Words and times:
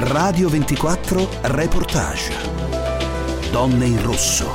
Radio 0.00 0.48
24 0.48 1.28
Reportage. 1.42 2.32
Donne 3.50 3.84
in 3.84 4.00
rosso. 4.00 4.46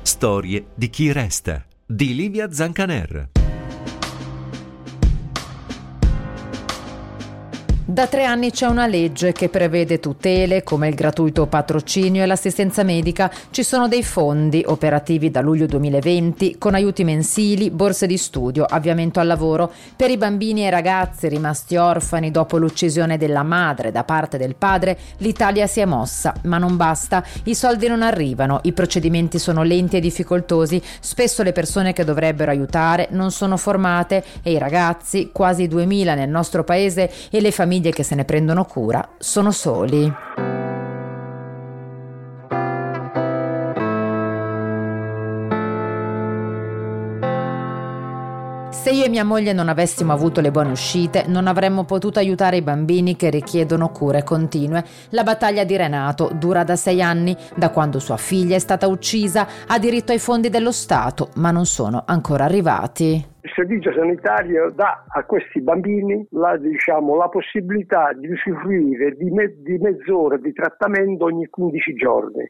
Storie 0.00 0.68
di 0.74 0.88
chi 0.88 1.12
resta. 1.12 1.62
Di 1.84 2.14
Livia 2.14 2.50
Zancaner. 2.50 3.39
Da 8.00 8.06
tre 8.06 8.24
anni 8.24 8.50
c'è 8.50 8.64
una 8.64 8.86
legge 8.86 9.32
che 9.32 9.50
prevede 9.50 10.00
tutele 10.00 10.62
come 10.62 10.88
il 10.88 10.94
gratuito 10.94 11.44
patrocinio 11.44 12.22
e 12.22 12.26
l'assistenza 12.26 12.82
medica. 12.82 13.30
Ci 13.50 13.62
sono 13.62 13.88
dei 13.88 14.02
fondi 14.02 14.64
operativi 14.66 15.30
da 15.30 15.42
luglio 15.42 15.66
2020 15.66 16.56
con 16.56 16.72
aiuti 16.72 17.04
mensili, 17.04 17.68
borse 17.70 18.06
di 18.06 18.16
studio, 18.16 18.64
avviamento 18.64 19.20
al 19.20 19.26
lavoro 19.26 19.70
per 19.96 20.08
i 20.08 20.16
bambini 20.16 20.64
e 20.64 20.70
ragazzi 20.70 21.28
rimasti 21.28 21.76
orfani 21.76 22.30
dopo 22.30 22.56
l'uccisione 22.56 23.18
della 23.18 23.42
madre 23.42 23.92
da 23.92 24.02
parte 24.02 24.38
del 24.38 24.54
padre. 24.54 24.96
L'Italia 25.18 25.66
si 25.66 25.80
è 25.80 25.84
mossa, 25.84 26.32
ma 26.44 26.56
non 26.56 26.78
basta. 26.78 27.22
I 27.44 27.54
soldi 27.54 27.86
non 27.86 28.00
arrivano, 28.00 28.60
i 28.62 28.72
procedimenti 28.72 29.38
sono 29.38 29.62
lenti 29.62 29.98
e 29.98 30.00
difficoltosi. 30.00 30.80
Spesso 31.00 31.42
le 31.42 31.52
persone 31.52 31.92
che 31.92 32.04
dovrebbero 32.04 32.50
aiutare 32.50 33.08
non 33.10 33.30
sono 33.30 33.58
formate 33.58 34.24
e 34.42 34.52
i 34.52 34.58
ragazzi, 34.58 35.28
quasi 35.34 35.68
2000 35.68 36.14
nel 36.14 36.30
nostro 36.30 36.64
paese, 36.64 37.10
e 37.28 37.42
le 37.42 37.50
famiglie 37.50 37.88
famiglie 37.90 37.92
che 37.92 38.02
se 38.02 38.14
ne 38.14 38.24
prendono 38.24 38.64
cura 38.64 39.06
sono 39.18 39.50
soli. 39.50 40.12
Se 48.70 48.90
io 48.90 49.04
e 49.04 49.08
mia 49.10 49.24
moglie 49.24 49.52
non 49.52 49.68
avessimo 49.68 50.12
avuto 50.12 50.40
le 50.40 50.50
buone 50.50 50.70
uscite, 50.70 51.26
non 51.26 51.46
avremmo 51.46 51.84
potuto 51.84 52.18
aiutare 52.18 52.56
i 52.56 52.62
bambini 52.62 53.14
che 53.14 53.28
richiedono 53.28 53.90
cure 53.90 54.24
continue. 54.24 54.82
La 55.10 55.22
battaglia 55.22 55.64
di 55.64 55.76
Renato 55.76 56.30
dura 56.32 56.64
da 56.64 56.76
sei 56.76 57.02
anni, 57.02 57.36
da 57.54 57.68
quando 57.70 57.98
sua 57.98 58.16
figlia 58.16 58.56
è 58.56 58.58
stata 58.58 58.86
uccisa, 58.86 59.46
ha 59.66 59.78
diritto 59.78 60.12
ai 60.12 60.18
fondi 60.18 60.48
dello 60.48 60.72
Stato, 60.72 61.28
ma 61.34 61.50
non 61.50 61.66
sono 61.66 62.04
ancora 62.06 62.44
arrivati. 62.44 63.29
Il 63.50 63.56
servizio 63.66 63.92
sanitario 63.92 64.70
dà 64.70 65.06
a 65.08 65.24
questi 65.24 65.60
bambini 65.60 66.24
la, 66.30 66.56
diciamo, 66.56 67.16
la 67.16 67.28
possibilità 67.28 68.12
di 68.12 68.30
usufruire 68.30 69.16
di, 69.16 69.28
me, 69.32 69.56
di 69.58 69.76
mezz'ora 69.78 70.36
di 70.36 70.52
trattamento 70.52 71.24
ogni 71.24 71.48
15 71.48 71.94
giorni 71.94 72.48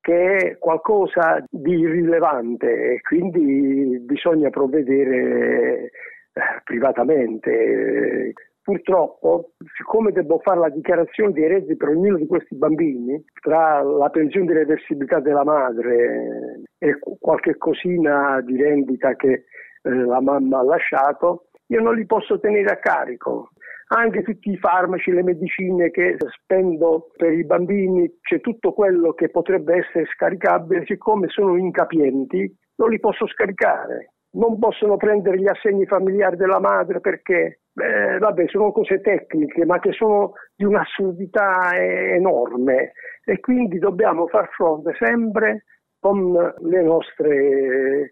che 0.00 0.36
è 0.36 0.58
qualcosa 0.58 1.44
di 1.48 1.86
rilevante 1.86 2.94
e 2.94 3.00
quindi 3.00 4.00
bisogna 4.00 4.50
provvedere 4.50 5.84
eh, 5.84 5.90
privatamente. 6.64 8.32
Purtroppo, 8.60 9.52
siccome 9.76 10.10
devo 10.10 10.40
fare 10.40 10.58
la 10.58 10.68
dichiarazione 10.68 11.32
dei 11.32 11.46
redditi 11.46 11.76
per 11.76 11.90
ognuno 11.90 12.16
di 12.16 12.26
questi 12.26 12.56
bambini, 12.56 13.22
tra 13.40 13.82
la 13.82 14.08
pensione 14.10 14.46
di 14.46 14.52
reversibilità 14.52 15.20
della 15.20 15.44
madre 15.44 16.60
e 16.78 16.98
qualche 17.20 17.56
cosina 17.56 18.40
di 18.40 18.60
rendita 18.60 19.14
che 19.14 19.44
eh, 19.82 19.90
la 19.90 20.20
mamma 20.20 20.58
ha 20.58 20.64
lasciato, 20.64 21.46
io 21.66 21.80
non 21.80 21.94
li 21.94 22.06
posso 22.06 22.38
tenere 22.40 22.70
a 22.70 22.78
carico. 22.78 23.50
Anche 23.92 24.22
tutti 24.22 24.50
i 24.50 24.56
farmaci, 24.56 25.10
le 25.10 25.24
medicine 25.24 25.90
che 25.90 26.16
spendo 26.40 27.10
per 27.16 27.32
i 27.32 27.44
bambini, 27.44 28.08
c'è 28.20 28.40
tutto 28.40 28.72
quello 28.72 29.12
che 29.14 29.30
potrebbe 29.30 29.78
essere 29.78 30.06
scaricabile, 30.14 30.84
siccome 30.86 31.28
sono 31.28 31.56
incapienti, 31.56 32.54
non 32.76 32.90
li 32.90 33.00
posso 33.00 33.26
scaricare. 33.26 34.12
Non 34.32 34.60
possono 34.60 34.96
prendere 34.96 35.38
gli 35.38 35.48
assegni 35.48 35.86
familiari 35.86 36.36
della 36.36 36.60
madre 36.60 37.00
perché, 37.00 37.62
beh, 37.72 38.18
vabbè, 38.18 38.46
sono 38.46 38.70
cose 38.70 39.00
tecniche, 39.00 39.64
ma 39.64 39.80
che 39.80 39.90
sono 39.90 40.34
di 40.54 40.64
un'assurdità 40.64 41.72
enorme 41.74 42.92
e 43.24 43.40
quindi 43.40 43.78
dobbiamo 43.78 44.28
far 44.28 44.48
fronte 44.50 44.94
sempre 45.00 45.64
con 45.98 46.32
le 46.32 46.82
nostre 46.82 48.10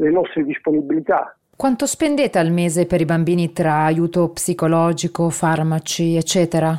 le 0.00 0.10
nostre 0.10 0.44
disponibilità. 0.44 1.36
Quanto 1.56 1.86
spendete 1.86 2.38
al 2.38 2.50
mese 2.50 2.86
per 2.86 3.00
i 3.02 3.04
bambini 3.04 3.52
tra 3.52 3.84
aiuto 3.84 4.30
psicologico, 4.30 5.28
farmaci, 5.28 6.16
eccetera? 6.16 6.74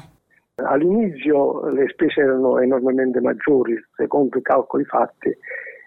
All'inizio 0.55 1.69
le 1.69 1.87
spese 1.89 2.21
erano 2.21 2.59
enormemente 2.59 3.21
maggiori, 3.21 3.75
secondo 3.95 4.37
i 4.37 4.41
calcoli 4.41 4.83
fatti 4.85 5.35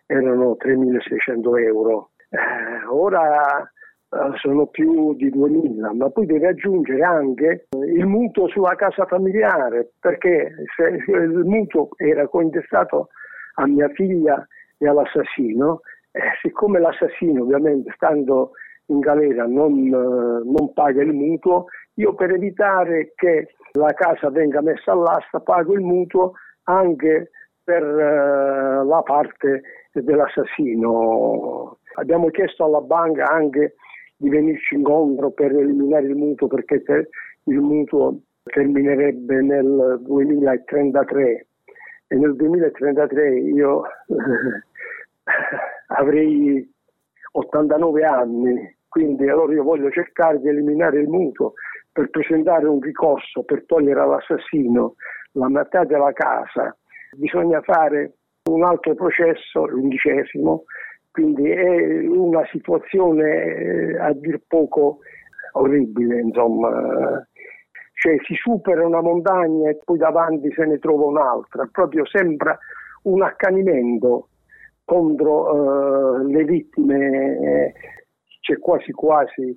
erano 0.07 0.57
3.600 0.65 1.59
euro. 1.61 2.11
Eh, 2.29 2.87
ora 2.89 3.59
eh, 3.61 4.37
sono 4.37 4.67
più 4.67 5.15
di 5.15 5.29
2.000, 5.29 5.97
ma 5.97 6.11
poi 6.11 6.27
deve 6.27 6.49
aggiungere 6.49 7.03
anche 7.03 7.67
il 7.71 8.07
mutuo 8.07 8.49
sulla 8.49 8.77
casa 8.77 9.07
familiare, 9.07 9.91
perché 9.99 10.55
se 10.77 11.11
il 11.11 11.43
mutuo 11.45 11.89
era 11.97 12.29
cointestato 12.29 13.09
a 13.55 13.67
mia 13.67 13.89
figlia 13.89 14.47
e 14.79 14.89
all'assassino, 14.89 15.81
eh, 16.15 16.21
siccome 16.43 16.79
l'assassino 16.79 17.43
ovviamente 17.43 17.91
stando 17.97 18.53
in 18.87 19.01
galera 19.01 19.47
non, 19.47 19.73
eh, 19.87 20.43
non, 20.45 20.73
paga 20.73 21.03
il 21.03 21.13
mutuo, 21.13 21.65
io 21.95 22.15
per 22.15 22.31
evitare 22.31 23.15
che 23.17 23.49
la 23.73 23.93
casa 23.95 24.31
venga 24.31 24.61
messa 24.61 24.93
all'asta 24.93 25.41
pago 25.41 25.73
il 25.75 25.81
mutuo 25.81 26.35
anche 26.65 27.31
per 27.65 27.83
eh, 27.83 28.85
la 28.85 29.03
parte 29.03 29.63
dell'assassino. 29.93 31.79
Abbiamo 31.97 32.29
chiesto 32.29 32.65
alla 32.65 32.81
banca 32.81 33.29
anche 33.29 33.75
di 34.17 34.29
venirci 34.29 34.77
incontro 34.77 35.31
per 35.33 35.51
eliminare 35.51 36.07
il 36.07 36.15
mutuo 36.15 36.47
perché 36.47 36.83
il 37.45 37.59
mutuo 37.59 38.21
terminerebbe 38.45 39.41
nel 39.41 39.99
2033 40.01 41.47
e 42.07 42.17
nel 42.17 42.37
2033 42.37 43.39
io 43.41 43.83
avrei 45.89 46.69
89 47.33 48.05
anni, 48.05 48.77
quindi 48.89 49.29
allora 49.29 49.53
io 49.53 49.63
voglio 49.63 49.91
cercare 49.91 50.41
di 50.41 50.49
eliminare 50.49 51.01
il 51.01 51.09
mutuo 51.09 51.55
per 51.93 52.11
presentare 52.11 52.67
un 52.67 52.81
ricorso 52.81 53.43
per 53.45 53.65
togliere 53.67 54.01
all'assassino 54.01 54.95
la 55.33 55.49
metà 55.49 55.85
della 55.85 56.13
casa. 56.13 56.77
Bisogna 57.17 57.61
fare 57.63 58.15
un 58.51 58.63
altro 58.65 58.95
processo, 58.95 59.67
l'undicesimo, 59.67 60.65
quindi 61.11 61.49
è 61.49 62.07
una 62.07 62.45
situazione 62.51 63.45
eh, 63.45 63.99
a 63.99 64.13
dir 64.13 64.41
poco 64.47 64.99
orribile, 65.53 66.21
insomma. 66.21 67.25
Cioè 67.93 68.17
si 68.25 68.35
supera 68.35 68.85
una 68.85 69.01
montagna 69.01 69.71
e 69.71 69.79
poi 69.83 69.97
davanti 69.97 70.53
se 70.53 70.67
ne 70.67 70.79
trova 70.79 71.07
un'altra, 71.07 71.69
proprio 71.71 72.05
sembra 72.05 72.59
un 73.05 73.23
accanimento 73.23 74.29
contro 74.85 75.53
uh, 75.53 76.27
le 76.27 76.45
vittime 76.45 77.39
eh, 77.39 77.73
c'è 78.41 78.59
quasi 78.59 78.93
quasi 78.93 79.57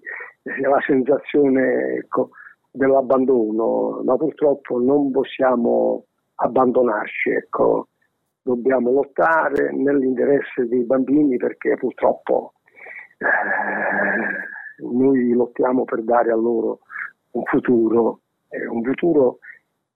la 0.61 0.79
sensazione 0.85 1.95
ecco, 1.95 2.29
dell'abbandono, 2.71 4.01
ma 4.03 4.15
purtroppo 4.15 4.79
non 4.79 5.11
possiamo 5.11 6.05
abbandonarci, 6.35 7.31
ecco. 7.31 7.87
dobbiamo 8.41 8.91
lottare 8.91 9.73
nell'interesse 9.73 10.67
dei 10.67 10.83
bambini 10.83 11.37
perché 11.37 11.75
purtroppo 11.75 12.53
eh, 13.17 14.85
noi 14.85 15.33
lottiamo 15.33 15.83
per 15.83 16.03
dare 16.03 16.31
a 16.31 16.35
loro 16.35 16.79
un 17.31 17.43
futuro, 17.43 18.21
eh, 18.49 18.67
un 18.67 18.83
futuro 18.83 19.39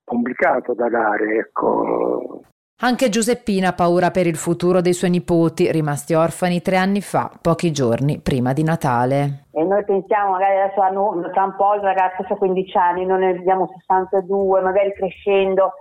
complicato 0.04 0.74
da 0.74 0.90
dare, 0.90 1.38
ecco. 1.38 2.31
Anche 2.84 3.10
Giuseppina 3.10 3.70
ha 3.70 3.74
paura 3.74 4.10
per 4.10 4.26
il 4.26 4.36
futuro 4.36 4.82
dei 4.82 4.94
suoi 4.94 5.12
nipoti, 5.12 5.72
rimasti 5.72 6.16
orfani 6.16 6.64
tre 6.64 6.78
anni 6.78 7.00
fa, 7.02 7.30
pochi 7.40 7.72
giorni 7.72 8.20
prima 8.20 8.54
di 8.54 8.64
Natale. 8.64 9.46
E 9.52 9.64
noi 9.64 9.84
pensiamo, 9.86 10.32
magari 10.32 10.60
adesso 10.60 10.82
hanno, 10.82 11.30
tra 11.32 11.44
un 11.44 11.56
po' 11.56 11.76
il 11.76 11.82
ragazzo 11.82 12.24
ha 12.28 12.36
15 12.36 12.78
anni, 12.78 13.06
noi 13.06 13.20
ne 13.20 13.34
vediamo 13.34 13.70
62, 13.72 14.62
magari 14.62 14.94
crescendo. 14.94 15.74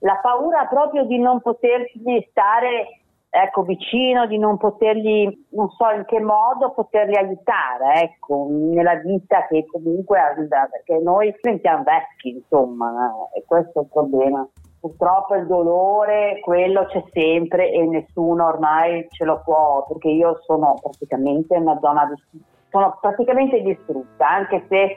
La 0.00 0.18
paura 0.20 0.66
proprio 0.66 1.04
di 1.04 1.20
non 1.20 1.40
potergli 1.40 2.26
stare 2.30 3.02
ecco, 3.30 3.62
vicino, 3.62 4.26
di 4.26 4.36
non 4.36 4.56
potergli, 4.56 5.46
non 5.50 5.68
so 5.70 5.90
in 5.94 6.04
che 6.06 6.18
modo, 6.18 6.72
poterli 6.72 7.16
aiutare 7.16 8.02
ecco, 8.02 8.48
nella 8.50 8.96
vita 8.96 9.46
che 9.46 9.64
comunque 9.64 10.18
perché 10.48 11.00
noi 11.00 11.32
diventiamo 11.40 11.84
vecchi, 11.84 12.30
insomma, 12.30 13.14
eh, 13.32 13.38
e 13.38 13.44
questo 13.46 13.78
è 13.78 13.82
il 13.82 13.88
problema. 13.92 14.48
Purtroppo 14.80 15.34
il 15.34 15.46
dolore, 15.46 16.40
quello 16.40 16.86
c'è 16.86 17.02
sempre 17.12 17.70
e 17.70 17.84
nessuno 17.84 18.46
ormai 18.46 19.06
ce 19.10 19.24
lo 19.24 19.40
può, 19.44 19.84
perché 19.88 20.08
io 20.08 20.38
sono 20.42 20.74
praticamente 20.80 21.56
in 21.56 21.62
una 21.62 21.78
zona 21.80 22.06
di, 22.06 22.40
sono 22.70 22.96
praticamente 23.00 23.60
distrutta, 23.60 24.28
anche 24.28 24.64
se 24.68 24.96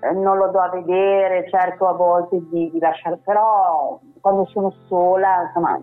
eh, 0.00 0.12
non 0.12 0.36
lo 0.36 0.50
do 0.50 0.60
a 0.60 0.68
vedere, 0.68 1.48
cerco 1.48 1.88
a 1.88 1.92
volte 1.92 2.38
di, 2.50 2.70
di 2.70 2.78
lasciare, 2.78 3.18
però 3.24 3.98
quando 4.20 4.44
sono 4.46 4.72
sola, 4.88 5.44
insomma, 5.46 5.80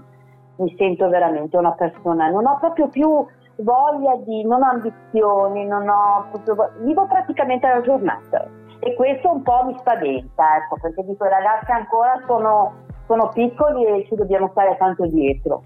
mi 0.58 0.76
sento 0.78 1.10
veramente 1.10 1.58
una 1.58 1.72
persona, 1.72 2.30
non 2.30 2.46
ho 2.46 2.58
proprio 2.60 2.88
più 2.90 3.26
voglia 3.58 4.16
di, 4.18 4.44
non 4.44 4.62
ho 4.62 4.70
ambizioni, 4.70 5.66
non 5.66 5.88
ho 5.90 6.28
proprio, 6.32 6.72
vivo 6.80 7.06
praticamente 7.08 7.68
la 7.68 7.82
giornata. 7.82 8.48
E 8.80 8.96
questo 8.96 9.32
un 9.32 9.44
po' 9.44 9.64
mi 9.66 9.78
spaventa, 9.78 10.58
ecco, 10.58 10.78
perché 10.82 11.04
dico 11.04 11.26
i 11.26 11.30
ragazzi 11.30 11.72
ancora 11.72 12.20
sono, 12.26 12.74
sono 13.12 13.30
piccoli 13.34 13.86
e 13.86 14.06
ci 14.08 14.16
dobbiamo 14.16 14.48
stare 14.52 14.78
tanto 14.78 15.06
dietro. 15.06 15.62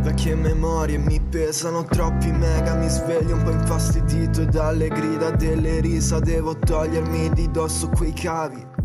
Vecchie 0.00 0.34
memorie 0.34 0.96
mi 0.96 1.20
pesano 1.20 1.82
troppi 1.82 2.30
mega 2.30 2.74
Mi 2.76 2.86
sveglio 2.86 3.34
un 3.34 3.42
po' 3.42 3.50
infastidito 3.50 4.44
dalle 4.44 4.86
grida 4.86 5.30
delle 5.30 5.80
risa 5.80 6.20
Devo 6.20 6.56
togliermi 6.56 7.30
di 7.30 7.50
dosso 7.50 7.90
quei 7.92 8.12
cavi 8.12 8.75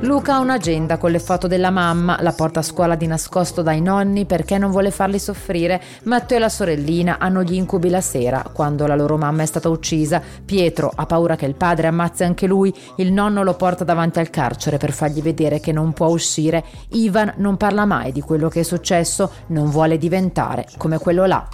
Luca 0.00 0.34
ha 0.34 0.40
un'agenda 0.40 0.98
con 0.98 1.12
le 1.12 1.18
foto 1.18 1.46
della 1.46 1.70
mamma, 1.70 2.18
la 2.20 2.32
porta 2.32 2.60
a 2.60 2.62
scuola 2.62 2.94
di 2.94 3.06
nascosto 3.06 3.62
dai 3.62 3.80
nonni 3.80 4.26
perché 4.26 4.58
non 4.58 4.70
vuole 4.70 4.90
farli 4.90 5.18
soffrire. 5.18 5.80
Matteo 6.02 6.36
e 6.36 6.40
la 6.40 6.48
sorellina 6.48 7.18
hanno 7.18 7.42
gli 7.42 7.54
incubi 7.54 7.88
la 7.88 8.00
sera, 8.00 8.44
quando 8.52 8.86
la 8.86 8.96
loro 8.96 9.16
mamma 9.16 9.42
è 9.42 9.46
stata 9.46 9.68
uccisa. 9.68 10.20
Pietro 10.44 10.92
ha 10.94 11.06
paura 11.06 11.36
che 11.36 11.46
il 11.46 11.54
padre 11.54 11.86
ammazzi 11.86 12.24
anche 12.24 12.46
lui, 12.46 12.74
il 12.96 13.12
nonno 13.12 13.42
lo 13.42 13.54
porta 13.54 13.84
davanti 13.84 14.18
al 14.18 14.30
carcere 14.30 14.76
per 14.76 14.92
fargli 14.92 15.22
vedere 15.22 15.60
che 15.60 15.72
non 15.72 15.92
può 15.92 16.08
uscire. 16.08 16.64
Ivan 16.90 17.32
non 17.36 17.56
parla 17.56 17.86
mai 17.86 18.12
di 18.12 18.20
quello 18.20 18.48
che 18.48 18.60
è 18.60 18.64
successo, 18.64 19.30
non 19.48 19.70
vuole 19.70 19.96
diventare 19.96 20.66
come 20.76 20.98
quello 20.98 21.24
là. 21.24 21.48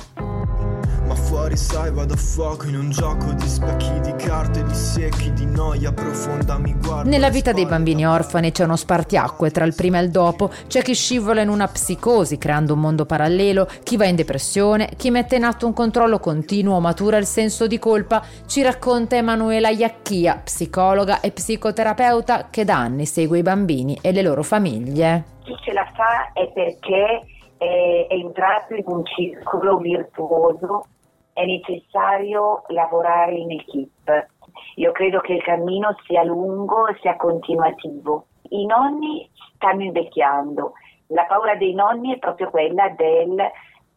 Fuori 1.40 1.56
sai 1.56 1.90
vado 1.90 2.12
a 2.12 2.16
fuoco 2.18 2.66
in 2.66 2.76
un 2.76 2.90
gioco 2.90 3.32
di 3.32 3.46
specchi 3.46 3.98
di 4.00 4.12
carte 4.22 4.62
di 4.62 4.74
secchi 4.74 5.32
di 5.32 5.46
noia 5.46 5.90
profonda 5.90 6.58
mi 6.58 6.74
guarda 6.74 7.08
Nella 7.08 7.30
vita 7.30 7.52
dei 7.52 7.64
bambini 7.64 8.06
orfani 8.06 8.52
c'è 8.52 8.64
uno 8.64 8.76
spartiacque 8.76 9.50
tra 9.50 9.64
il 9.64 9.74
prima 9.74 9.98
e 9.98 10.02
il 10.02 10.10
dopo, 10.10 10.50
c'è 10.66 10.82
chi 10.82 10.92
scivola 10.92 11.40
in 11.40 11.48
una 11.48 11.66
psicosi 11.66 12.36
creando 12.36 12.74
un 12.74 12.80
mondo 12.80 13.06
parallelo, 13.06 13.66
chi 13.82 13.96
va 13.96 14.04
in 14.04 14.16
depressione, 14.16 14.90
chi 14.98 15.10
mette 15.10 15.36
in 15.36 15.44
atto 15.44 15.64
un 15.64 15.72
controllo 15.72 16.18
continuo, 16.18 16.78
matura 16.78 17.16
il 17.16 17.24
senso 17.24 17.66
di 17.66 17.78
colpa, 17.78 18.22
ci 18.46 18.60
racconta 18.60 19.16
Emanuela 19.16 19.70
Iacchia, 19.70 20.42
psicologa 20.44 21.20
e 21.20 21.30
psicoterapeuta 21.30 22.48
che 22.50 22.64
da 22.64 22.76
anni 22.76 23.06
segue 23.06 23.38
i 23.38 23.42
bambini 23.42 23.98
e 24.02 24.12
le 24.12 24.20
loro 24.20 24.42
famiglie. 24.42 25.24
Chi 25.44 25.56
ce 25.62 25.72
la 25.72 25.90
fa 25.94 26.32
è 26.34 26.52
perché 26.52 27.24
è 27.56 28.06
entrato 28.10 28.74
in 28.74 28.84
un 28.84 29.02
circolo 29.06 29.78
virtuoso 29.78 30.84
è 31.32 31.44
necessario 31.44 32.64
lavorare 32.68 33.34
in 33.34 33.52
equip. 33.52 34.28
Io 34.76 34.92
credo 34.92 35.20
che 35.20 35.34
il 35.34 35.42
cammino 35.42 35.94
sia 36.04 36.22
lungo 36.22 36.86
e 36.88 36.96
sia 37.00 37.16
continuativo. 37.16 38.26
I 38.50 38.66
nonni 38.66 39.28
stanno 39.54 39.82
invecchiando. 39.82 40.72
La 41.08 41.24
paura 41.24 41.56
dei 41.56 41.74
nonni 41.74 42.14
è 42.14 42.18
proprio 42.18 42.50
quella 42.50 42.88
del 42.90 43.50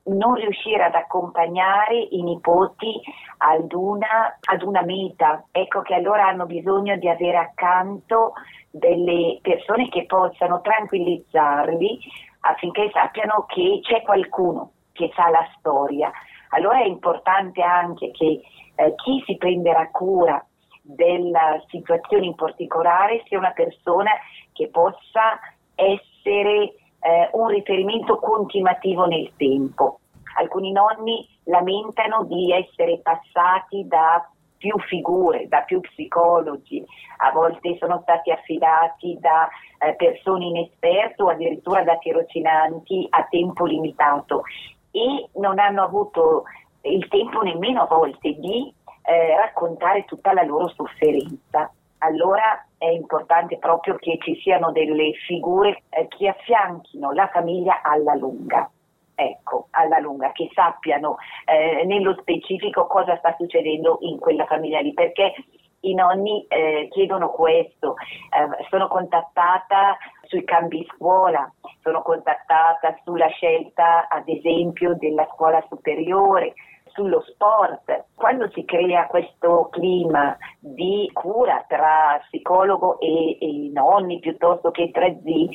non 0.05 0.33
riuscire 0.33 0.83
ad 0.83 0.95
accompagnare 0.95 1.97
i 1.97 2.21
nipoti 2.23 3.01
ad 3.37 3.71
una, 3.71 4.37
ad 4.41 4.61
una 4.61 4.81
meta. 4.81 5.45
Ecco 5.51 5.81
che 5.81 5.93
allora 5.93 6.27
hanno 6.27 6.45
bisogno 6.45 6.97
di 6.97 7.07
avere 7.07 7.37
accanto 7.37 8.33
delle 8.69 9.39
persone 9.41 9.87
che 9.89 10.05
possano 10.05 10.61
tranquillizzarli 10.61 11.99
affinché 12.41 12.89
sappiano 12.91 13.45
che 13.47 13.79
c'è 13.81 14.01
qualcuno 14.01 14.71
che 14.91 15.11
sa 15.15 15.29
la 15.29 15.47
storia. 15.57 16.11
Allora 16.53 16.79
è 16.79 16.85
importante 16.85 17.61
anche 17.61 18.11
che 18.11 18.41
eh, 18.75 18.95
chi 18.95 19.23
si 19.25 19.37
prenderà 19.37 19.89
cura 19.91 20.43
della 20.81 21.61
situazione 21.67 22.25
in 22.25 22.35
particolare 22.35 23.23
sia 23.25 23.37
una 23.37 23.51
persona 23.51 24.11
che 24.51 24.67
possa 24.69 25.39
essere 25.75 26.73
eh, 26.99 27.29
un 27.33 27.47
riferimento 27.47 28.17
continuativo 28.17 29.05
nel 29.05 29.31
tempo. 29.35 29.99
Alcuni 30.37 30.71
nonni 30.71 31.27
lamentano 31.45 32.23
di 32.25 32.51
essere 32.51 32.99
passati 32.99 33.87
da 33.87 34.27
più 34.57 34.77
figure, 34.87 35.47
da 35.47 35.61
più 35.61 35.81
psicologi, 35.81 36.83
a 37.17 37.31
volte 37.31 37.75
sono 37.79 37.99
stati 38.03 38.31
affidati 38.31 39.17
da 39.19 39.49
eh, 39.79 39.93
persone 39.95 40.45
inesperte 40.45 41.21
o 41.21 41.27
addirittura 41.27 41.83
da 41.83 41.97
tirocinanti 41.97 43.07
a 43.09 43.27
tempo 43.29 43.65
limitato 43.65 44.43
e 44.93 45.29
non 45.39 45.57
hanno 45.59 45.83
avuto 45.83 46.43
il 46.81 47.07
tempo 47.07 47.41
nemmeno 47.41 47.81
a 47.81 47.87
volte 47.87 48.33
di 48.33 48.73
eh, 49.03 49.35
raccontare 49.35 50.05
tutta 50.05 50.33
la 50.33 50.43
loro 50.43 50.69
sofferenza. 50.69 51.71
Allora 51.99 52.65
è 52.77 52.87
importante 52.87 53.57
proprio 53.57 53.95
che 53.95 54.17
ci 54.21 54.35
siano 54.41 54.71
delle 54.71 55.13
figure 55.25 55.83
eh, 55.89 56.07
che 56.09 56.27
affianchino 56.27 57.11
la 57.11 57.27
famiglia 57.27 57.81
alla 57.81 58.13
lunga 58.13 58.69
ecco, 59.15 59.67
alla 59.71 59.99
lunga, 59.99 60.31
che 60.31 60.49
sappiano 60.53 61.17
eh, 61.45 61.83
nello 61.85 62.15
specifico 62.19 62.87
cosa 62.87 63.17
sta 63.17 63.35
succedendo 63.37 63.97
in 64.01 64.19
quella 64.19 64.45
famiglia 64.45 64.81
lì, 64.81 64.93
perché 64.93 65.33
i 65.81 65.93
nonni 65.93 66.45
eh, 66.47 66.87
chiedono 66.91 67.29
questo, 67.29 67.95
eh, 67.97 68.65
sono 68.69 68.87
contattata 68.87 69.97
sui 70.23 70.43
cambi 70.43 70.87
scuola, 70.95 71.51
sono 71.83 72.01
contattata 72.01 72.97
sulla 73.03 73.27
scelta 73.27 74.07
ad 74.07 74.27
esempio 74.27 74.95
della 74.95 75.27
scuola 75.33 75.63
superiore, 75.67 76.53
sullo 76.93 77.21
sport. 77.21 78.05
Quando 78.15 78.49
si 78.51 78.63
crea 78.65 79.07
questo 79.07 79.67
clima 79.71 80.35
di 80.59 81.09
cura 81.13 81.63
tra 81.67 82.19
psicologo 82.27 82.99
e, 82.99 83.37
e 83.39 83.69
nonni 83.73 84.19
piuttosto 84.19 84.71
che 84.71 84.91
tra 84.91 85.07
zii, 85.07 85.49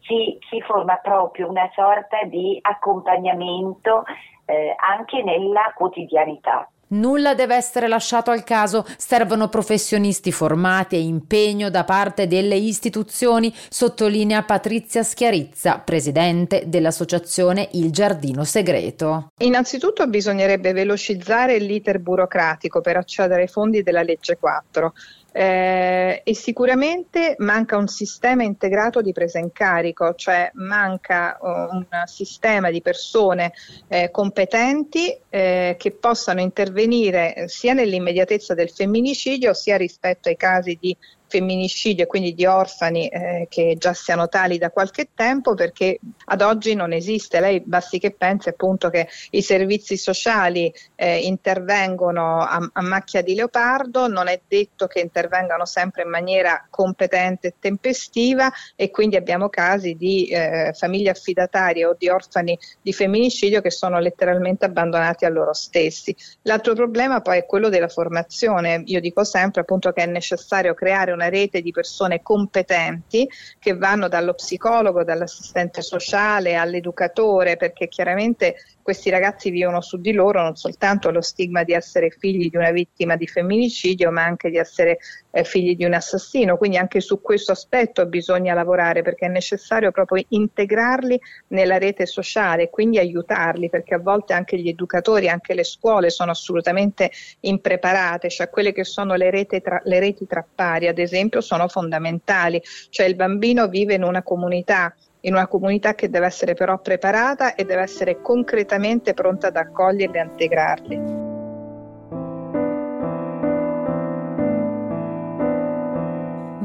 si, 0.00 0.38
si, 0.48 0.60
forma 0.62 0.96
proprio 0.96 1.48
una 1.48 1.68
sorta 1.74 2.22
di 2.24 2.58
accompagnamento 2.62 4.04
eh, 4.46 4.74
anche 4.78 5.22
nella 5.22 5.72
quotidianità. 5.74 6.68
Nulla 6.88 7.34
deve 7.34 7.56
essere 7.56 7.88
lasciato 7.88 8.30
al 8.30 8.44
caso, 8.44 8.86
servono 8.96 9.48
professionisti 9.48 10.30
formati 10.30 10.94
e 10.94 11.00
impegno 11.00 11.68
da 11.68 11.82
parte 11.82 12.28
delle 12.28 12.54
istituzioni, 12.54 13.52
sottolinea 13.68 14.44
Patrizia 14.44 15.02
Schiarizza, 15.02 15.78
presidente 15.78 16.62
dell'associazione 16.66 17.68
Il 17.72 17.90
Giardino 17.90 18.44
Segreto. 18.44 19.32
Innanzitutto 19.38 20.06
bisognerebbe 20.06 20.72
velocizzare 20.72 21.58
l'iter 21.58 21.98
burocratico 21.98 22.80
per 22.80 22.96
accedere 22.96 23.42
ai 23.42 23.48
fondi 23.48 23.82
della 23.82 24.02
legge 24.02 24.36
4 24.38 24.92
eh, 25.38 26.22
e 26.24 26.34
sicuramente 26.34 27.34
manca 27.40 27.76
un 27.76 27.88
sistema 27.88 28.42
integrato 28.42 29.02
di 29.02 29.12
presa 29.12 29.38
in 29.38 29.52
carico, 29.52 30.14
cioè 30.14 30.50
manca 30.54 31.36
uh, 31.38 31.76
un 31.76 31.86
sistema 32.06 32.70
di 32.70 32.80
persone 32.80 33.52
eh, 33.88 34.10
competenti 34.10 35.14
eh, 35.28 35.76
che 35.78 35.90
possano 35.90 36.40
intervenire 36.40 37.48
sia 37.48 37.74
nell'immediatezza 37.74 38.54
del 38.54 38.70
femminicidio 38.70 39.52
sia 39.52 39.76
rispetto 39.76 40.30
ai 40.30 40.36
casi 40.36 40.78
di 40.80 40.96
femminicidio 41.28 42.04
e 42.04 42.06
quindi 42.06 42.34
di 42.34 42.46
orfani 42.46 43.08
eh, 43.08 43.46
che 43.50 43.76
già 43.78 43.92
siano 43.92 44.28
tali 44.28 44.58
da 44.58 44.70
qualche 44.70 45.08
tempo 45.14 45.54
perché 45.54 45.98
ad 46.26 46.40
oggi 46.40 46.74
non 46.74 46.92
esiste. 46.92 47.40
Lei 47.40 47.60
basti 47.64 47.98
che 47.98 48.12
pensi 48.12 48.48
appunto 48.48 48.90
che 48.90 49.08
i 49.30 49.42
servizi 49.42 49.96
sociali 49.96 50.72
eh, 50.94 51.18
intervengono 51.18 52.40
a, 52.42 52.70
a, 52.72 52.82
macchia 52.82 53.22
di 53.22 53.34
leopardo, 53.34 54.06
non 54.08 54.28
è 54.28 54.40
detto 54.46 54.86
che 54.86 55.00
intervengano 55.00 55.64
sempre 55.64 56.02
in 56.02 56.10
maniera 56.10 56.66
competente 56.70 57.48
e 57.48 57.54
tempestiva 57.58 58.50
e 58.74 58.90
quindi 58.90 59.16
abbiamo 59.16 59.48
casi 59.48 59.94
di 59.94 60.28
eh, 60.28 60.72
famiglie 60.74 61.10
affidatarie 61.10 61.86
o 61.86 61.96
di 61.98 62.08
orfani 62.08 62.58
di 62.80 62.92
femminicidio 62.92 63.60
che 63.60 63.70
sono 63.70 63.98
letteralmente 63.98 64.64
abbandonati 64.64 65.24
a 65.24 65.28
loro 65.28 65.52
stessi. 65.52 66.14
L'altro 66.42 66.74
problema 66.74 67.20
poi 67.20 67.38
è 67.38 67.46
quello 67.46 67.68
della 67.68 67.88
formazione. 67.88 68.82
Io 68.86 69.00
dico 69.00 69.24
sempre 69.24 69.62
appunto 69.62 69.92
che 69.92 70.02
è 70.02 70.06
necessario 70.06 70.74
creare 70.74 71.12
una 71.16 71.28
rete 71.28 71.60
di 71.60 71.72
persone 71.72 72.22
competenti 72.22 73.28
che 73.58 73.76
vanno 73.76 74.06
dallo 74.08 74.34
psicologo, 74.34 75.02
dall'assistente 75.02 75.82
sociale 75.82 76.54
all'educatore, 76.54 77.56
perché 77.56 77.88
chiaramente 77.88 78.54
questi 78.82 79.10
ragazzi 79.10 79.50
vivono 79.50 79.80
su 79.80 79.96
di 79.96 80.12
loro 80.12 80.40
non 80.42 80.54
soltanto 80.54 81.10
lo 81.10 81.20
stigma 81.20 81.64
di 81.64 81.72
essere 81.72 82.10
figli 82.10 82.48
di 82.48 82.56
una 82.56 82.70
vittima 82.70 83.16
di 83.16 83.26
femminicidio, 83.26 84.12
ma 84.12 84.22
anche 84.22 84.48
di 84.48 84.58
essere 84.58 84.98
eh, 85.36 85.44
figli 85.44 85.76
di 85.76 85.84
un 85.84 85.92
assassino. 85.92 86.56
Quindi 86.56 86.78
anche 86.78 87.00
su 87.00 87.20
questo 87.20 87.52
aspetto 87.52 88.06
bisogna 88.06 88.54
lavorare 88.54 89.02
perché 89.02 89.26
è 89.26 89.28
necessario 89.28 89.90
proprio 89.90 90.24
integrarli 90.28 91.20
nella 91.48 91.76
rete 91.76 92.06
sociale 92.06 92.64
e 92.64 92.70
quindi 92.70 92.98
aiutarli, 92.98 93.68
perché 93.68 93.94
a 93.94 93.98
volte 93.98 94.32
anche 94.32 94.58
gli 94.58 94.68
educatori, 94.68 95.28
anche 95.28 95.52
le 95.52 95.64
scuole 95.64 96.08
sono 96.08 96.30
assolutamente 96.30 97.10
impreparate, 97.40 98.30
cioè 98.30 98.48
quelle 98.48 98.72
che 98.72 98.84
sono 98.84 99.14
le 99.14 99.30
reti 99.30 99.60
tra, 99.60 99.78
le 99.84 100.00
reti 100.00 100.26
tra 100.26 100.44
pari, 100.54 100.88
ad 100.88 100.98
esempio, 100.98 101.42
sono 101.42 101.68
fondamentali. 101.68 102.62
Cioè 102.88 103.06
il 103.06 103.14
bambino 103.14 103.68
vive 103.68 103.94
in 103.94 104.04
una 104.04 104.22
comunità 104.22 104.94
in 105.20 105.34
una 105.34 105.48
comunità 105.48 105.96
che 105.96 106.08
deve 106.08 106.26
essere 106.26 106.54
però 106.54 106.78
preparata 106.78 107.56
e 107.56 107.64
deve 107.64 107.82
essere 107.82 108.20
concretamente 108.20 109.12
pronta 109.12 109.48
ad 109.48 109.56
accoglierli 109.56 110.18
e 110.18 110.22
integrarli. 110.22 111.25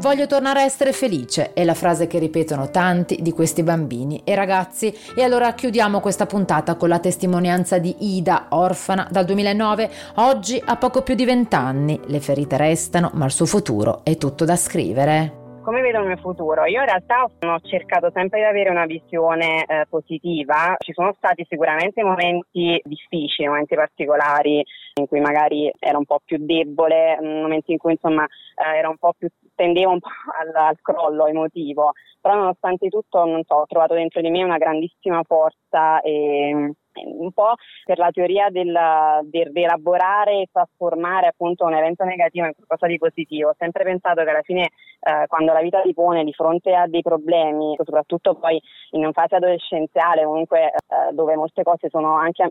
Voglio 0.01 0.25
tornare 0.25 0.61
a 0.61 0.63
essere 0.63 0.93
felice, 0.93 1.53
è 1.53 1.63
la 1.63 1.75
frase 1.75 2.07
che 2.07 2.17
ripetono 2.17 2.71
tanti 2.71 3.19
di 3.21 3.31
questi 3.31 3.61
bambini 3.61 4.21
e 4.23 4.33
ragazzi. 4.33 4.91
E 5.15 5.21
allora 5.21 5.53
chiudiamo 5.53 5.99
questa 5.99 6.25
puntata 6.25 6.73
con 6.73 6.89
la 6.89 6.97
testimonianza 6.97 7.77
di 7.77 7.95
Ida, 7.99 8.47
orfana 8.49 9.07
dal 9.11 9.25
2009, 9.25 9.91
oggi 10.15 10.59
ha 10.65 10.75
poco 10.77 11.03
più 11.03 11.13
di 11.13 11.23
vent'anni. 11.23 11.99
Le 12.07 12.19
ferite 12.19 12.57
restano, 12.57 13.11
ma 13.13 13.25
il 13.25 13.31
suo 13.31 13.45
futuro 13.45 14.01
è 14.01 14.17
tutto 14.17 14.43
da 14.43 14.55
scrivere 14.55 15.40
come 15.61 15.81
vedo 15.81 15.99
il 15.99 16.07
mio 16.07 16.17
futuro? 16.17 16.65
Io 16.65 16.79
in 16.79 16.85
realtà 16.85 17.23
ho 17.23 17.59
cercato 17.61 18.09
sempre 18.13 18.39
di 18.39 18.45
avere 18.45 18.69
una 18.69 18.85
visione 18.85 19.65
eh, 19.65 19.85
positiva, 19.89 20.75
ci 20.79 20.93
sono 20.93 21.13
stati 21.17 21.45
sicuramente 21.47 22.03
momenti 22.03 22.81
difficili, 22.83 23.47
momenti 23.47 23.75
particolari 23.75 24.63
in 24.95 25.07
cui 25.07 25.19
magari 25.19 25.71
ero 25.79 25.99
un 25.99 26.05
po' 26.05 26.19
più 26.23 26.37
debole, 26.39 27.17
momenti 27.21 27.71
in 27.71 27.77
cui 27.77 27.91
insomma 27.91 28.23
eh, 28.23 28.77
era 28.77 28.89
un 28.89 28.97
po' 28.97 29.13
più, 29.17 29.29
tendevo 29.55 29.91
un 29.91 29.99
po' 29.99 30.09
al, 30.39 30.51
al 30.53 30.77
crollo 30.81 31.27
emotivo, 31.27 31.91
però 32.19 32.35
nonostante 32.35 32.89
tutto 32.89 33.23
non 33.25 33.43
so, 33.45 33.55
ho 33.55 33.65
trovato 33.65 33.93
dentro 33.93 34.21
di 34.21 34.29
me 34.29 34.43
una 34.43 34.57
grandissima 34.57 35.23
forza 35.23 36.01
e 36.01 36.73
un 36.93 37.31
po' 37.31 37.53
per 37.85 37.97
la 37.97 38.11
teoria 38.11 38.49
del, 38.49 38.77
del, 39.23 39.51
di 39.51 39.63
elaborare 39.63 40.41
e 40.41 40.49
trasformare 40.51 41.27
appunto 41.27 41.65
un 41.65 41.73
evento 41.73 42.03
negativo 42.03 42.45
in 42.45 42.53
qualcosa 42.53 42.87
di 42.87 42.97
positivo. 42.97 43.49
Ho 43.49 43.55
sempre 43.57 43.83
pensato 43.83 44.23
che 44.23 44.29
alla 44.29 44.41
fine 44.41 44.69
eh, 45.01 45.25
quando 45.27 45.53
la 45.53 45.61
vita 45.61 45.81
ti 45.81 45.93
pone 45.93 46.23
di 46.23 46.33
fronte 46.33 46.73
a 46.75 46.87
dei 46.87 47.01
problemi, 47.01 47.75
soprattutto 47.83 48.35
poi 48.35 48.61
in 48.91 49.09
fase 49.13 49.35
adolescenziale 49.35 50.23
comunque 50.23 50.67
eh, 50.67 51.13
dove 51.13 51.35
molte 51.35 51.63
cose 51.63 51.89
anche, 51.91 52.49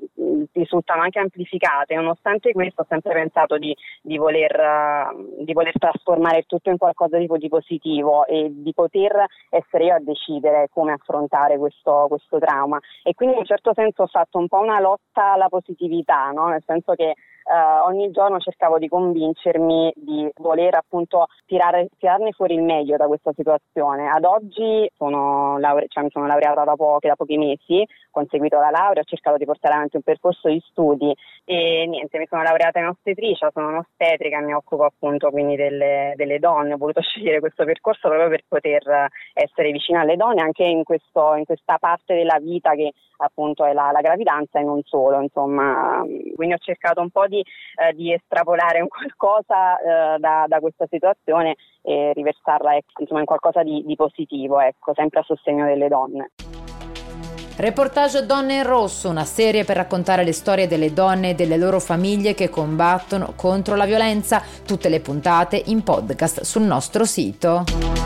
risultano 0.53 1.03
anche 1.03 1.19
amplificate, 1.19 1.95
nonostante 1.95 2.53
questo 2.53 2.83
ho 2.83 2.87
sempre 2.89 3.13
pensato 3.15 3.59
di, 3.59 3.75
di, 4.03 4.17
voler, 4.17 5.13
uh, 5.15 5.45
di 5.45 5.53
voler, 5.53 5.73
trasformare 5.79 6.43
tutto 6.47 6.71
in 6.71 6.79
qualcosa 6.79 7.19
di, 7.19 7.27
di, 7.39 7.49
positivo 7.49 8.27
e 8.27 8.51
di 8.53 8.73
poter 8.75 9.25
essere 9.49 9.85
io 9.85 9.95
a 9.95 10.01
decidere 10.01 10.69
come 10.73 10.93
affrontare 10.93 11.59
questo, 11.59 12.07
questo 12.09 12.39
trauma. 12.39 12.79
E 13.03 13.15
quindi 13.15 13.35
in 13.35 13.41
un 13.41 13.47
certo 13.47 13.73
senso 13.75 14.03
ho 14.03 14.07
fatto 14.07 14.30
fatto 14.31 14.39
un 14.39 14.49
po' 14.49 14.61
una 14.61 14.81
lotta 14.81 15.33
alla 15.33 15.49
positività, 15.49 16.31
no? 16.31 16.47
nel 16.49 16.63
senso 16.65 16.95
che 16.95 17.15
Uh, 17.43 17.87
ogni 17.89 18.11
giorno 18.11 18.39
cercavo 18.39 18.79
di 18.79 18.87
convincermi 18.87 19.93
di 19.97 20.31
voler 20.37 20.75
appunto 20.75 21.27
tirare, 21.47 21.89
tirarne 21.99 22.33
fuori 22.33 22.55
il 22.55 22.63
meglio 22.63 22.97
da 22.97 23.07
questa 23.07 23.33
situazione. 23.35 24.09
Ad 24.09 24.25
oggi 24.25 24.89
sono 24.97 25.59
laure- 25.59 25.87
cioè, 25.89 26.05
mi 26.05 26.11
sono 26.11 26.27
laureata 26.27 26.65
da, 26.65 26.77
pochi, 26.77 27.09
da 27.09 27.17
pochi 27.17 27.39
mesi, 27.39 27.81
ho 27.81 27.87
conseguito 28.11 28.59
la 28.59 28.71
laurea, 28.71 29.03
ho 29.03 29.05
cercato 29.05 29.37
di 29.37 29.45
portare 29.47 29.75
avanti 29.75 29.97
un 29.97 30.03
percorso 30.03 30.49
di 30.49 30.63
studi 30.69 31.15
e 31.45 31.87
niente, 31.89 32.19
mi 32.19 32.27
sono 32.29 32.43
laureata 32.43 32.79
in 32.79 32.87
ostetricia, 32.87 33.51
sono 33.53 33.69
un'ostetrica, 33.69 34.41
mi 34.41 34.55
occupo 34.55 34.85
appunto 34.85 35.31
quindi 35.31 35.57
delle, 35.57 36.13
delle 36.17 36.39
donne, 36.39 36.75
ho 36.75 36.77
voluto 36.77 37.01
scegliere 37.03 37.41
questo 37.41 37.65
percorso 37.65 38.09
proprio 38.09 38.29
per 38.29 38.45
poter 38.47 39.09
essere 39.33 39.73
vicina 39.73 40.01
alle 40.03 40.17
donne 40.17 40.43
anche 40.43 40.65
in, 40.65 40.85
questo, 40.85 41.35
in 41.35 41.45
questa 41.45 41.79
parte 41.79 42.15
della 42.15 42.39
vita 42.39 42.75
che 42.75 42.93
appunto 43.23 43.65
è 43.65 43.73
la, 43.73 43.91
la 43.93 44.01
gravidanza 44.01 44.59
e 44.59 44.63
non 44.63 44.81
solo, 44.85 45.21
insomma, 45.21 46.05
quindi 46.35 46.55
ho 46.55 46.59
cercato 46.59 47.01
un 47.01 47.11
po' 47.11 47.27
di, 47.27 47.40
eh, 47.41 47.93
di 47.95 48.13
estrapolare 48.13 48.81
un 48.81 48.89
qualcosa 48.89 49.79
eh, 49.79 50.19
da, 50.19 50.45
da, 50.47 50.61
questa 50.61 50.87
situazione 50.89 51.57
e 51.83 52.13
riversarla 52.15 52.77
ecco, 52.77 53.01
insomma, 53.03 53.21
in 53.21 53.27
qualcosa 53.27 53.63
di, 53.63 53.83
di 53.85 53.97
positivo, 53.97 54.61
ecco, 54.61 54.93
sempre 54.95 55.21
a 55.21 55.25
sostegno 55.25 55.65
delle 55.65 55.89
donne. 55.89 56.31
Reportage 57.57 58.25
Donne 58.25 58.55
in 58.55 58.63
Rosso, 58.63 59.11
una 59.11 59.27
serie 59.27 59.65
per 59.65 59.77
raccontare 59.77 60.25
le 60.25 60.33
storie 60.33 60.67
delle 60.67 60.95
donne 60.95 61.31
e 61.31 61.35
delle 61.35 61.59
loro 61.59 61.79
famiglie 61.79 62.33
che 62.33 62.49
combattono 62.49 63.35
contro 63.37 63.77
la 63.77 63.85
violenza. 63.85 64.43
Tutte 64.65 64.89
le 64.89 65.01
puntate 65.01 65.63
in 65.67 65.83
podcast 65.83 66.41
sul 66.41 66.63
nostro 66.63 67.05
sito. 67.05 68.00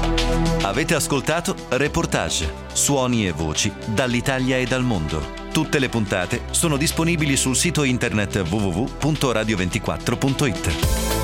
Avete 0.62 0.94
ascoltato 0.94 1.54
Reportage, 1.68 2.52
suoni 2.72 3.26
e 3.26 3.32
voci 3.32 3.72
dall'Italia 3.86 4.56
e 4.56 4.64
dal 4.64 4.82
mondo. 4.82 5.42
Tutte 5.52 5.78
le 5.78 5.88
puntate 5.88 6.40
sono 6.50 6.76
disponibili 6.76 7.36
sul 7.36 7.54
sito 7.54 7.84
internet 7.84 8.42
www.radio24.it. 8.48 11.23